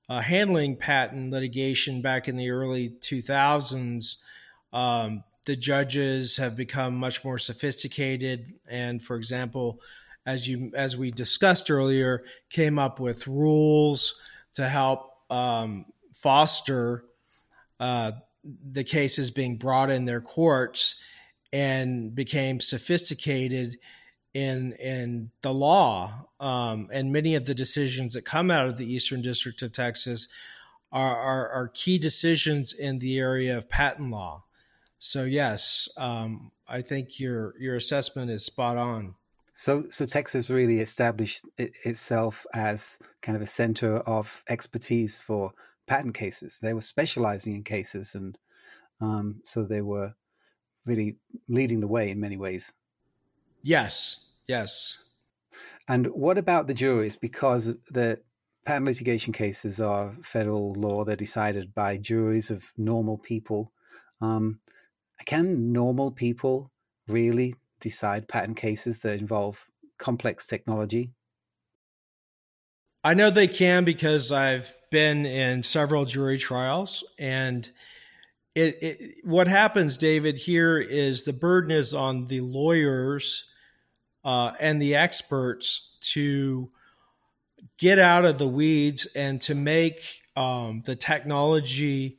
uh, 0.09 0.21
handling 0.21 0.75
patent 0.75 1.31
litigation 1.31 2.01
back 2.01 2.27
in 2.27 2.37
the 2.37 2.49
early 2.49 2.89
2000s, 2.89 4.17
um, 4.71 5.23
the 5.45 5.55
judges 5.55 6.37
have 6.37 6.55
become 6.55 6.95
much 6.95 7.23
more 7.23 7.37
sophisticated. 7.37 8.53
And 8.67 9.03
for 9.03 9.15
example, 9.15 9.81
as 10.25 10.47
you 10.47 10.71
as 10.75 10.97
we 10.97 11.11
discussed 11.11 11.69
earlier, 11.69 12.23
came 12.49 12.79
up 12.79 12.99
with 12.99 13.27
rules 13.27 14.15
to 14.53 14.67
help 14.67 15.11
um, 15.29 15.85
foster 16.13 17.05
uh, 17.79 18.11
the 18.71 18.83
cases 18.83 19.31
being 19.31 19.57
brought 19.57 19.89
in 19.89 20.05
their 20.05 20.21
courts 20.21 20.95
and 21.51 22.13
became 22.13 22.59
sophisticated 22.59 23.77
in 24.33 24.73
in 24.73 25.31
the 25.41 25.53
law. 25.53 26.27
Um, 26.39 26.89
and 26.91 27.13
many 27.13 27.35
of 27.35 27.45
the 27.45 27.55
decisions 27.55 28.13
that 28.13 28.25
come 28.25 28.51
out 28.51 28.67
of 28.67 28.77
the 28.77 28.91
Eastern 28.91 29.21
District 29.21 29.61
of 29.61 29.71
Texas 29.71 30.27
are, 30.91 31.15
are, 31.15 31.49
are 31.49 31.67
key 31.69 31.97
decisions 31.97 32.73
in 32.73 32.99
the 32.99 33.17
area 33.17 33.57
of 33.57 33.69
patent 33.69 34.11
law. 34.11 34.43
So 34.99 35.23
yes, 35.23 35.89
um, 35.97 36.51
I 36.67 36.81
think 36.81 37.19
your 37.19 37.53
your 37.59 37.75
assessment 37.75 38.31
is 38.31 38.45
spot 38.45 38.77
on. 38.77 39.15
So, 39.57 39.85
so 39.89 40.05
Texas 40.05 40.49
really 40.49 40.79
established 40.81 41.45
it, 41.57 41.77
itself 41.85 42.45
as 42.53 42.99
kind 43.21 43.37
of 43.37 43.41
a 43.41 43.47
center 43.47 43.99
of 43.99 44.43
expertise 44.49 45.17
for 45.17 45.53
patent 45.87 46.13
cases. 46.13 46.59
They 46.59 46.73
were 46.73 46.81
specializing 46.81 47.55
in 47.55 47.63
cases, 47.63 48.15
and 48.15 48.37
um, 48.99 49.39
so 49.45 49.63
they 49.63 49.81
were 49.81 50.13
really 50.85 51.15
leading 51.47 51.79
the 51.79 51.87
way 51.87 52.11
in 52.11 52.19
many 52.19 52.35
ways. 52.35 52.73
Yes, 53.63 54.25
yes. 54.45 54.97
And 55.87 56.07
what 56.07 56.37
about 56.37 56.67
the 56.67 56.73
juries? 56.73 57.15
Because 57.15 57.73
the 57.89 58.21
patent 58.65 58.87
litigation 58.87 59.31
cases 59.31 59.79
are 59.79 60.17
federal 60.21 60.73
law; 60.73 61.05
they're 61.05 61.15
decided 61.15 61.73
by 61.73 61.97
juries 61.97 62.51
of 62.51 62.73
normal 62.77 63.17
people. 63.17 63.71
Um, 64.19 64.59
can 65.25 65.71
normal 65.71 66.11
people 66.11 66.71
really 67.07 67.53
decide 67.79 68.27
patent 68.27 68.57
cases 68.57 69.01
that 69.01 69.19
involve 69.19 69.69
complex 69.97 70.47
technology? 70.47 71.11
I 73.03 73.13
know 73.13 73.29
they 73.29 73.47
can 73.47 73.85
because 73.85 74.31
I've 74.31 74.75
been 74.89 75.25
in 75.25 75.61
several 75.61 76.05
jury 76.05 76.37
trials 76.37 77.03
and 77.19 77.69
it, 78.55 78.81
it, 78.81 79.15
what 79.25 79.47
happens 79.47 79.97
david 79.97 80.37
here 80.37 80.79
is 80.79 81.23
the 81.23 81.33
burden 81.33 81.71
is 81.71 81.93
on 81.93 82.27
the 82.27 82.39
lawyers 82.39 83.45
uh, 84.23 84.51
and 84.59 84.81
the 84.81 84.95
experts 84.95 85.97
to 85.99 86.71
get 87.77 87.99
out 87.99 88.25
of 88.25 88.37
the 88.37 88.47
weeds 88.47 89.05
and 89.15 89.41
to 89.41 89.53
make 89.53 90.21
um, 90.35 90.81
the 90.85 90.95
technology 90.95 92.17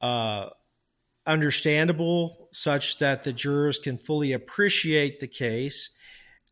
uh, 0.00 0.48
understandable 1.26 2.47
such 2.58 2.98
that 2.98 3.22
the 3.22 3.32
jurors 3.32 3.78
can 3.78 3.96
fully 3.96 4.32
appreciate 4.32 5.20
the 5.20 5.28
case 5.28 5.90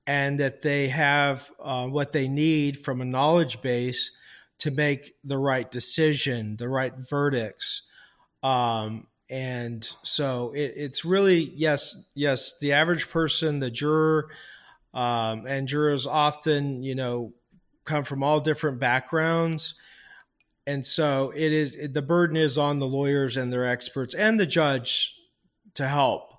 and 0.07 0.39
that 0.39 0.63
they 0.63 0.87
have 0.87 1.51
uh, 1.61 1.85
what 1.85 2.13
they 2.13 2.29
need 2.29 2.79
from 2.79 3.01
a 3.01 3.05
knowledge 3.05 3.61
base 3.61 4.13
to 4.59 4.71
make 4.71 5.15
the 5.25 5.37
right 5.37 5.69
decision, 5.69 6.57
the 6.59 6.69
right 6.69 6.95
verdicts. 6.97 7.83
Um, 8.45 9.09
and 9.29 9.89
so 10.05 10.53
it, 10.55 10.75
it's 10.77 11.05
really 11.05 11.53
yes, 11.57 12.09
yes. 12.15 12.57
The 12.61 12.75
average 12.75 13.11
person, 13.11 13.59
the 13.59 13.71
juror, 13.71 14.29
um, 14.95 15.45
and 15.49 15.67
jurors 15.67 16.07
often, 16.07 16.85
you 16.85 16.95
know, 16.95 17.33
come 17.85 18.05
from 18.05 18.23
all 18.23 18.39
different 18.39 18.79
backgrounds, 18.79 19.75
and 20.69 20.87
so 20.87 21.33
it 21.35 21.53
is. 21.53 21.77
The 21.91 22.03
burden 22.03 22.37
is 22.37 22.57
on 22.57 22.79
the 22.79 22.87
lawyers 22.87 23.37
and 23.37 23.53
their 23.53 23.67
experts 23.67 24.15
and 24.15 24.39
the 24.39 24.47
judge 24.47 25.16
to 25.77 25.89
help 25.89 26.33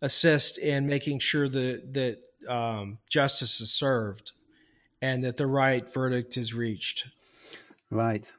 assist 0.00 0.58
in 0.58 0.86
making 0.86 1.18
sure 1.18 1.48
that 1.48 1.94
that 1.94 2.18
um, 2.48 2.98
justice 3.08 3.60
is 3.60 3.72
served 3.72 4.32
and 5.00 5.24
that 5.24 5.36
the 5.36 5.46
right 5.46 5.92
verdict 5.92 6.36
is 6.36 6.54
reached. 6.54 7.06
Right. 7.90 8.32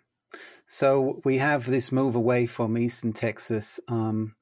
So 0.68 1.22
we 1.24 1.38
have 1.38 1.66
this 1.66 1.92
move 1.92 2.16
away 2.16 2.46
from 2.46 2.78
Eastern 2.78 3.14
Texas. 3.14 3.80
Um, 3.88 4.36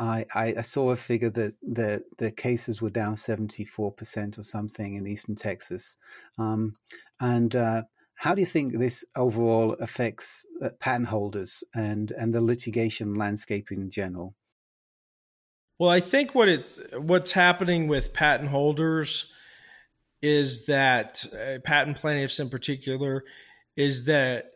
I, 0.00 0.24
I, 0.34 0.62
saw 0.62 0.90
a 0.90 0.96
figure 0.96 1.30
that 1.30 1.54
the, 1.62 2.02
the 2.18 2.32
cases 2.32 2.82
were 2.82 2.90
down 2.90 3.14
74% 3.14 4.38
or 4.38 4.42
something 4.42 4.94
in 4.94 5.06
Eastern 5.06 5.36
Texas. 5.36 5.98
Um, 6.38 6.74
and 7.20 7.54
uh, 7.54 7.82
how 8.14 8.34
do 8.34 8.40
you 8.40 8.46
think 8.46 8.78
this 8.78 9.04
overall 9.14 9.74
affects 9.74 10.46
uh, 10.62 10.70
patent 10.80 11.08
holders 11.08 11.62
and, 11.74 12.10
and 12.12 12.32
the 12.32 12.42
litigation 12.42 13.14
landscape 13.14 13.70
in 13.70 13.90
general? 13.90 14.34
Well, 15.78 15.90
I 15.90 16.00
think 16.00 16.34
what 16.34 16.48
it's 16.48 16.78
what's 16.94 17.32
happening 17.32 17.86
with 17.86 18.14
patent 18.14 18.48
holders 18.48 19.26
is 20.22 20.66
that 20.66 21.24
uh, 21.34 21.58
patent 21.64 21.98
plaintiffs 21.98 22.40
in 22.40 22.48
particular 22.48 23.24
is 23.76 24.04
that 24.04 24.52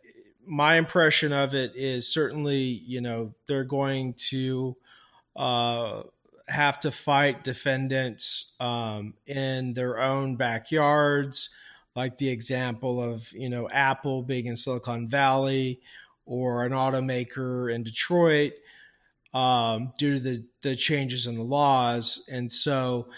my 0.46 0.76
impression 0.76 1.32
of 1.32 1.54
it 1.54 1.76
is 1.76 2.08
certainly, 2.08 2.58
you 2.58 3.02
know, 3.02 3.34
they're 3.46 3.64
going 3.64 4.14
to 4.14 4.76
uh, 5.36 6.02
have 6.48 6.80
to 6.80 6.90
fight 6.90 7.44
defendants 7.44 8.54
um, 8.58 9.14
in 9.26 9.74
their 9.74 10.00
own 10.00 10.36
backyards, 10.36 11.50
like 11.94 12.16
the 12.16 12.30
example 12.30 13.02
of, 13.02 13.30
you 13.32 13.50
know, 13.50 13.68
Apple 13.68 14.22
being 14.22 14.46
in 14.46 14.56
Silicon 14.56 15.06
Valley 15.06 15.80
or 16.24 16.64
an 16.64 16.72
automaker 16.72 17.72
in 17.72 17.82
Detroit 17.82 18.54
um, 19.32 19.92
due 19.98 20.14
to 20.14 20.20
the, 20.20 20.44
the 20.62 20.74
changes 20.74 21.26
in 21.26 21.36
the 21.36 21.42
laws. 21.42 22.24
And 22.28 22.50
so, 22.50 23.08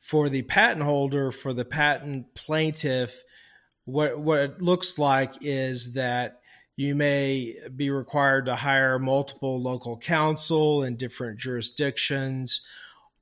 for 0.00 0.28
the 0.28 0.42
patent 0.42 0.82
holder, 0.82 1.30
for 1.30 1.54
the 1.54 1.64
patent 1.64 2.34
plaintiff, 2.34 3.24
what 3.86 4.18
what 4.18 4.40
it 4.40 4.62
looks 4.62 4.98
like 4.98 5.34
is 5.40 5.94
that 5.94 6.40
you 6.76 6.94
may 6.94 7.56
be 7.74 7.90
required 7.90 8.46
to 8.46 8.56
hire 8.56 8.98
multiple 8.98 9.60
local 9.60 9.96
counsel 9.96 10.82
in 10.82 10.96
different 10.96 11.38
jurisdictions, 11.38 12.60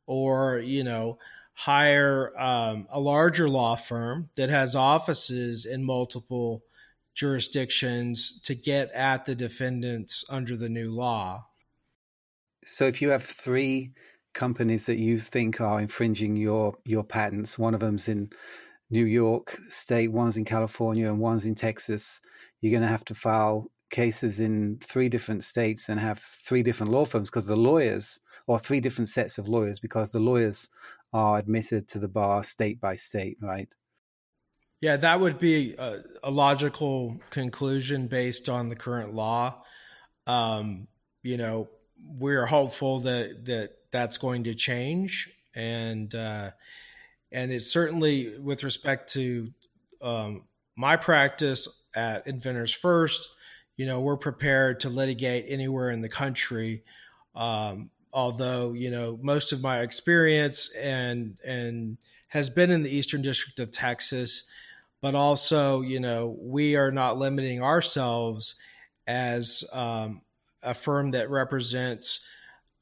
or 0.06 0.58
you 0.58 0.82
know 0.82 1.18
hire 1.54 2.36
um, 2.40 2.88
a 2.90 2.98
larger 2.98 3.48
law 3.48 3.76
firm 3.76 4.30
that 4.36 4.50
has 4.50 4.74
offices 4.74 5.66
in 5.66 5.84
multiple 5.84 6.62
jurisdictions 7.14 8.40
to 8.40 8.54
get 8.54 8.90
at 8.92 9.26
the 9.26 9.34
defendants 9.34 10.24
under 10.30 10.56
the 10.56 10.68
new 10.68 10.90
law. 10.90 11.46
So 12.64 12.86
if 12.86 13.02
you 13.02 13.10
have 13.10 13.22
three 13.22 13.92
companies 14.34 14.86
that 14.86 14.96
you 14.96 15.18
think 15.18 15.60
are 15.60 15.80
infringing 15.80 16.36
your 16.36 16.74
your 16.84 17.04
patents, 17.04 17.58
one 17.58 17.74
of 17.74 17.80
them's 17.80 18.08
in 18.08 18.30
New 18.90 19.04
York 19.04 19.58
State, 19.68 20.12
one's 20.12 20.36
in 20.36 20.44
California, 20.44 21.08
and 21.08 21.18
one's 21.18 21.46
in 21.46 21.54
Texas, 21.54 22.20
you're 22.60 22.70
going 22.70 22.82
to 22.82 22.88
have 22.88 23.04
to 23.06 23.14
file 23.14 23.70
cases 23.90 24.40
in 24.40 24.78
three 24.82 25.08
different 25.08 25.44
states 25.44 25.88
and 25.88 26.00
have 26.00 26.18
three 26.18 26.62
different 26.62 26.92
law 26.92 27.04
firms 27.04 27.30
because 27.30 27.46
the 27.46 27.56
lawyers, 27.56 28.20
or 28.46 28.58
three 28.58 28.80
different 28.80 29.08
sets 29.08 29.38
of 29.38 29.48
lawyers, 29.48 29.80
because 29.80 30.12
the 30.12 30.20
lawyers 30.20 30.68
are 31.12 31.38
admitted 31.38 31.88
to 31.88 31.98
the 31.98 32.08
bar 32.08 32.42
state 32.42 32.80
by 32.80 32.94
state, 32.94 33.36
right? 33.40 33.74
Yeah, 34.80 34.96
that 34.96 35.20
would 35.20 35.38
be 35.38 35.74
a, 35.78 36.00
a 36.24 36.30
logical 36.30 37.20
conclusion 37.30 38.08
based 38.08 38.48
on 38.48 38.68
the 38.68 38.76
current 38.76 39.14
law. 39.14 39.62
Um, 40.26 40.88
you 41.22 41.36
know, 41.36 41.68
we're 42.18 42.46
hopeful 42.46 43.00
that 43.00 43.44
that 43.46 43.70
that's 43.90 44.18
going 44.18 44.44
to 44.44 44.54
change, 44.54 45.30
and 45.54 46.14
uh, 46.14 46.50
and 47.30 47.52
it's 47.52 47.70
certainly 47.70 48.38
with 48.38 48.64
respect 48.64 49.12
to 49.12 49.52
um, 50.00 50.42
my 50.76 50.96
practice 50.96 51.68
at 51.94 52.26
Inventors 52.26 52.72
First. 52.72 53.30
You 53.76 53.86
know, 53.86 54.00
we're 54.00 54.16
prepared 54.16 54.80
to 54.80 54.90
litigate 54.90 55.46
anywhere 55.48 55.90
in 55.90 56.02
the 56.02 56.08
country. 56.08 56.84
Um, 57.34 57.90
although 58.12 58.72
you 58.72 58.90
know 58.90 59.18
most 59.22 59.52
of 59.52 59.62
my 59.62 59.80
experience 59.80 60.70
and 60.74 61.38
and 61.44 61.96
has 62.28 62.50
been 62.50 62.70
in 62.70 62.82
the 62.82 62.90
Eastern 62.90 63.22
District 63.22 63.60
of 63.60 63.70
Texas, 63.70 64.44
but 65.00 65.14
also 65.14 65.80
you 65.80 66.00
know 66.00 66.36
we 66.40 66.76
are 66.76 66.90
not 66.90 67.18
limiting 67.18 67.62
ourselves 67.62 68.54
as 69.06 69.64
um, 69.72 70.22
a 70.62 70.74
firm 70.74 71.10
that 71.12 71.30
represents 71.30 72.20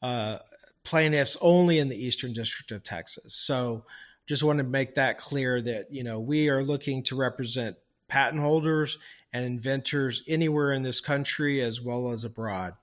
uh, 0.02 0.38
plaintiffs 0.84 1.36
only 1.40 1.78
in 1.78 1.88
the 1.88 2.04
Eastern 2.04 2.32
District 2.32 2.70
of 2.72 2.82
Texas. 2.82 3.34
So 3.34 3.84
just 4.26 4.42
want 4.42 4.58
to 4.58 4.64
make 4.64 4.94
that 4.94 5.18
clear 5.18 5.60
that 5.60 5.92
you 5.92 6.04
know 6.04 6.20
we 6.20 6.48
are 6.48 6.62
looking 6.62 7.02
to 7.04 7.16
represent 7.16 7.76
patent 8.08 8.40
holders 8.40 8.98
and 9.32 9.44
inventors 9.44 10.22
anywhere 10.28 10.72
in 10.72 10.82
this 10.82 11.00
country 11.00 11.60
as 11.62 11.80
well 11.80 12.10
as 12.10 12.24
abroad. 12.24 12.74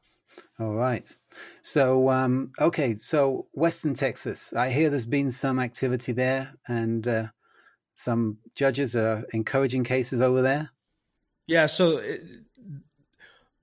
All 0.59 0.73
right. 0.73 1.07
So, 1.61 2.09
um, 2.09 2.51
okay. 2.59 2.95
So, 2.95 3.47
Western 3.53 3.93
Texas, 3.93 4.53
I 4.53 4.69
hear 4.69 4.89
there's 4.89 5.05
been 5.05 5.31
some 5.31 5.59
activity 5.59 6.11
there 6.11 6.53
and 6.67 7.07
uh, 7.07 7.27
some 7.93 8.37
judges 8.55 8.95
are 8.95 9.25
encouraging 9.33 9.83
cases 9.83 10.21
over 10.21 10.41
there. 10.41 10.71
Yeah. 11.47 11.65
So, 11.67 11.97
it, 11.97 12.21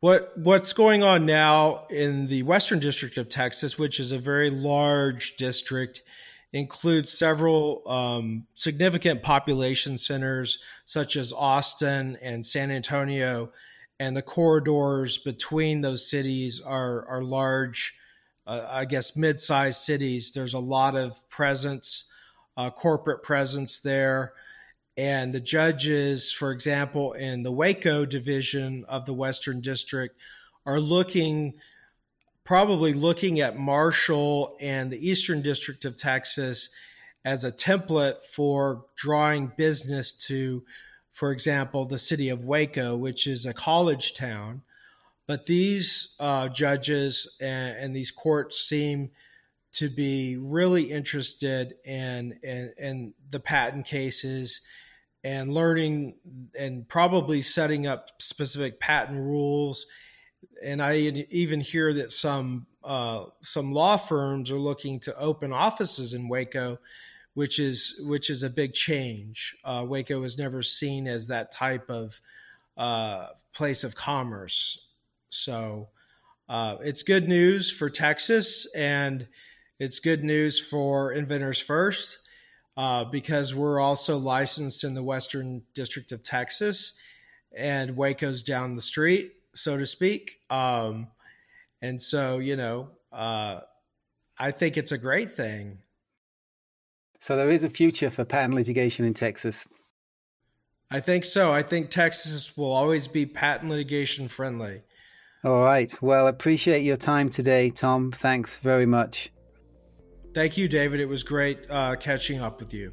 what 0.04 0.36
what's 0.36 0.74
going 0.74 1.02
on 1.02 1.24
now 1.24 1.86
in 1.88 2.26
the 2.26 2.42
Western 2.42 2.78
District 2.78 3.16
of 3.16 3.26
Texas, 3.30 3.78
which 3.78 3.98
is 3.98 4.12
a 4.12 4.18
very 4.18 4.50
large 4.50 5.34
district, 5.36 6.02
includes 6.52 7.10
several 7.10 7.88
um, 7.88 8.46
significant 8.54 9.22
population 9.22 9.96
centers 9.96 10.58
such 10.84 11.16
as 11.16 11.32
Austin 11.32 12.18
and 12.20 12.44
San 12.44 12.70
Antonio 12.70 13.50
and 13.98 14.14
the 14.14 14.20
corridors 14.20 15.16
between 15.16 15.80
those 15.80 16.06
cities 16.10 16.60
are 16.60 17.08
are 17.08 17.22
large, 17.22 17.96
uh, 18.46 18.66
I 18.68 18.84
guess 18.84 19.16
mid-sized 19.16 19.80
cities. 19.80 20.32
There's 20.32 20.52
a 20.52 20.58
lot 20.58 20.96
of 20.96 21.18
presence, 21.30 22.12
uh, 22.58 22.68
corporate 22.68 23.22
presence 23.22 23.80
there, 23.80 24.34
and 24.96 25.32
the 25.32 25.40
judges, 25.40 26.30
for 26.30 26.52
example, 26.52 27.12
in 27.12 27.42
the 27.42 27.52
Waco 27.52 28.04
division 28.04 28.84
of 28.88 29.04
the 29.06 29.14
Western 29.14 29.60
District, 29.60 30.16
are 30.66 30.80
looking 30.80 31.54
probably 32.44 32.92
looking 32.92 33.40
at 33.40 33.56
Marshall 33.56 34.56
and 34.60 34.90
the 34.90 35.08
Eastern 35.08 35.40
District 35.40 35.84
of 35.86 35.96
Texas 35.96 36.68
as 37.24 37.42
a 37.42 37.50
template 37.50 38.22
for 38.22 38.84
drawing 38.96 39.50
business 39.56 40.12
to 40.12 40.62
for 41.14 41.30
example, 41.30 41.84
the 41.84 41.98
city 41.98 42.28
of 42.28 42.44
Waco, 42.44 42.96
which 42.96 43.28
is 43.28 43.46
a 43.46 43.54
college 43.54 44.14
town. 44.14 44.62
But 45.28 45.46
these 45.46 46.16
uh, 46.18 46.48
judges 46.48 47.36
and, 47.40 47.76
and, 47.78 47.96
these 47.96 48.10
courts 48.10 48.60
seem 48.60 49.12
to 49.72 49.88
be 49.88 50.36
really 50.36 50.90
interested 50.90 51.76
in, 51.84 52.38
in, 52.42 52.72
in 52.76 53.14
the 53.30 53.38
patent 53.38 53.86
cases 53.86 54.60
and 55.24 55.52
learning 55.52 56.14
and 56.56 56.86
probably 56.88 57.42
setting 57.42 57.86
up 57.86 58.10
specific 58.18 58.78
patent 58.78 59.18
rules. 59.18 59.86
And 60.62 60.80
I 60.80 60.96
even 61.30 61.60
hear 61.60 61.92
that 61.94 62.12
some 62.12 62.66
uh, 62.84 63.24
some 63.40 63.72
law 63.72 63.96
firms 63.96 64.50
are 64.50 64.58
looking 64.58 65.00
to 65.00 65.18
open 65.18 65.52
offices 65.52 66.14
in 66.14 66.28
Waco 66.28 66.78
which 67.34 67.58
is 67.58 68.00
which 68.04 68.30
is 68.30 68.42
a 68.42 68.50
big 68.50 68.72
change. 68.72 69.56
Uh, 69.64 69.84
Waco 69.86 70.20
was 70.20 70.38
never 70.38 70.62
seen 70.62 71.06
as 71.06 71.28
that 71.28 71.52
type 71.52 71.90
of 71.90 72.20
uh, 72.76 73.28
place 73.52 73.84
of 73.84 73.94
commerce, 73.94 74.86
so 75.28 75.88
uh, 76.48 76.76
it's 76.80 77.02
good 77.02 77.28
news 77.28 77.70
for 77.70 77.90
Texas, 77.90 78.66
and 78.74 79.26
it's 79.78 79.98
good 79.98 80.24
news 80.24 80.60
for 80.60 81.12
Inventors 81.12 81.58
First 81.58 82.18
uh, 82.76 83.04
because 83.04 83.54
we're 83.54 83.80
also 83.80 84.16
licensed 84.18 84.84
in 84.84 84.94
the 84.94 85.02
Western 85.02 85.62
District 85.74 86.12
of 86.12 86.22
Texas, 86.22 86.94
and 87.56 87.96
Waco's 87.96 88.42
down 88.42 88.74
the 88.74 88.82
street, 88.82 89.32
so 89.54 89.78
to 89.78 89.86
speak. 89.86 90.38
Um, 90.50 91.08
and 91.82 92.00
so, 92.00 92.38
you 92.38 92.56
know, 92.56 92.88
uh, 93.12 93.60
I 94.38 94.50
think 94.50 94.76
it's 94.76 94.92
a 94.92 94.98
great 94.98 95.32
thing 95.32 95.78
so 97.24 97.36
there 97.36 97.48
is 97.48 97.64
a 97.64 97.70
future 97.70 98.10
for 98.10 98.26
patent 98.26 98.52
litigation 98.52 99.06
in 99.06 99.14
Texas. 99.14 99.66
I 100.90 101.00
think 101.00 101.24
so. 101.24 101.54
I 101.54 101.62
think 101.62 101.88
Texas 101.88 102.54
will 102.54 102.70
always 102.70 103.08
be 103.08 103.24
patent 103.24 103.70
litigation 103.70 104.28
friendly. 104.28 104.82
All 105.42 105.62
right. 105.62 105.90
Well, 106.02 106.26
appreciate 106.26 106.82
your 106.82 106.98
time 106.98 107.30
today, 107.30 107.70
Tom. 107.70 108.12
Thanks 108.12 108.58
very 108.58 108.84
much. 108.84 109.30
Thank 110.34 110.56
you, 110.56 110.66
David. 110.66 110.98
It 110.98 111.08
was 111.08 111.22
great 111.22 111.70
uh, 111.70 111.94
catching 111.94 112.40
up 112.40 112.58
with 112.58 112.74
you. 112.74 112.92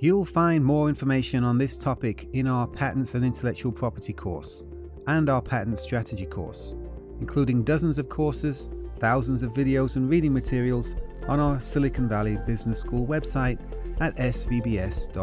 You'll 0.00 0.24
find 0.24 0.64
more 0.64 0.88
information 0.88 1.44
on 1.44 1.56
this 1.56 1.78
topic 1.78 2.26
in 2.32 2.48
our 2.48 2.66
Patents 2.66 3.14
and 3.14 3.24
Intellectual 3.24 3.70
Property 3.70 4.12
course 4.12 4.64
and 5.06 5.30
our 5.30 5.40
Patent 5.40 5.78
Strategy 5.78 6.26
course, 6.26 6.74
including 7.20 7.62
dozens 7.62 7.98
of 7.98 8.08
courses, 8.08 8.68
thousands 8.98 9.44
of 9.44 9.52
videos 9.52 9.94
and 9.94 10.10
reading 10.10 10.34
materials 10.34 10.96
on 11.28 11.38
our 11.38 11.60
Silicon 11.60 12.08
Valley 12.08 12.36
Business 12.44 12.80
School 12.80 13.06
website 13.06 13.60
at 14.00 14.16
svbs.co. 14.16 15.18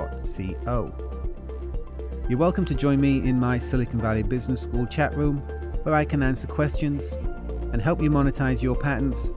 You're 2.29 2.39
welcome 2.39 2.63
to 2.63 2.75
join 2.75 3.01
me 3.01 3.17
in 3.17 3.37
my 3.37 3.57
Silicon 3.57 3.99
Valley 3.99 4.23
Business 4.23 4.61
School 4.61 4.85
chat 4.85 5.17
room 5.17 5.39
where 5.83 5.95
I 5.95 6.05
can 6.05 6.23
answer 6.23 6.47
questions 6.47 7.11
and 7.73 7.81
help 7.81 8.01
you 8.01 8.09
monetize 8.09 8.61
your 8.61 8.77
patents 8.77 9.33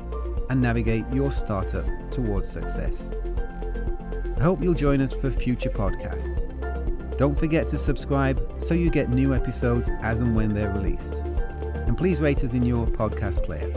and 0.50 0.60
navigate 0.60 1.04
your 1.12 1.30
startup 1.30 1.86
towards 2.10 2.48
success. 2.48 3.12
I 4.36 4.42
hope 4.42 4.62
you'll 4.62 4.74
join 4.74 5.00
us 5.00 5.14
for 5.14 5.30
future 5.30 5.70
podcasts. 5.70 6.48
Don't 7.16 7.38
forget 7.38 7.68
to 7.68 7.78
subscribe 7.78 8.42
so 8.58 8.74
you 8.74 8.90
get 8.90 9.10
new 9.10 9.34
episodes 9.34 9.90
as 10.00 10.20
and 10.20 10.34
when 10.34 10.54
they're 10.54 10.72
released. 10.72 11.14
And 11.86 11.96
please 11.96 12.20
rate 12.20 12.42
us 12.42 12.54
in 12.54 12.64
your 12.64 12.86
podcast 12.86 13.44
player 13.44 13.70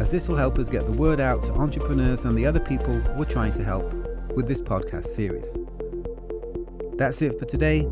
as 0.00 0.10
this 0.10 0.28
will 0.28 0.36
help 0.36 0.58
us 0.58 0.68
get 0.68 0.86
the 0.86 0.92
word 0.92 1.20
out 1.20 1.42
to 1.42 1.52
entrepreneurs 1.52 2.24
and 2.24 2.36
the 2.36 2.46
other 2.46 2.58
people 2.58 3.00
we're 3.16 3.24
trying 3.26 3.52
to 3.52 3.62
help 3.62 3.92
with 4.34 4.48
this 4.48 4.60
podcast 4.60 5.06
series. 5.06 5.56
That's 6.96 7.22
it 7.22 7.38
for 7.38 7.44
today. 7.44 7.86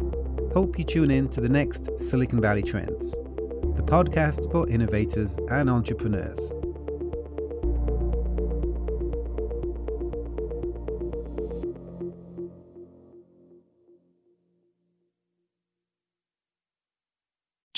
Hope 0.54 0.78
you 0.78 0.84
tune 0.84 1.10
in 1.10 1.28
to 1.28 1.40
the 1.40 1.48
next 1.48 1.98
Silicon 1.98 2.40
Valley 2.40 2.62
Trends, 2.62 3.12
the 3.12 3.84
podcast 3.84 4.50
for 4.50 4.68
innovators 4.68 5.38
and 5.50 5.68
entrepreneurs. 5.68 6.52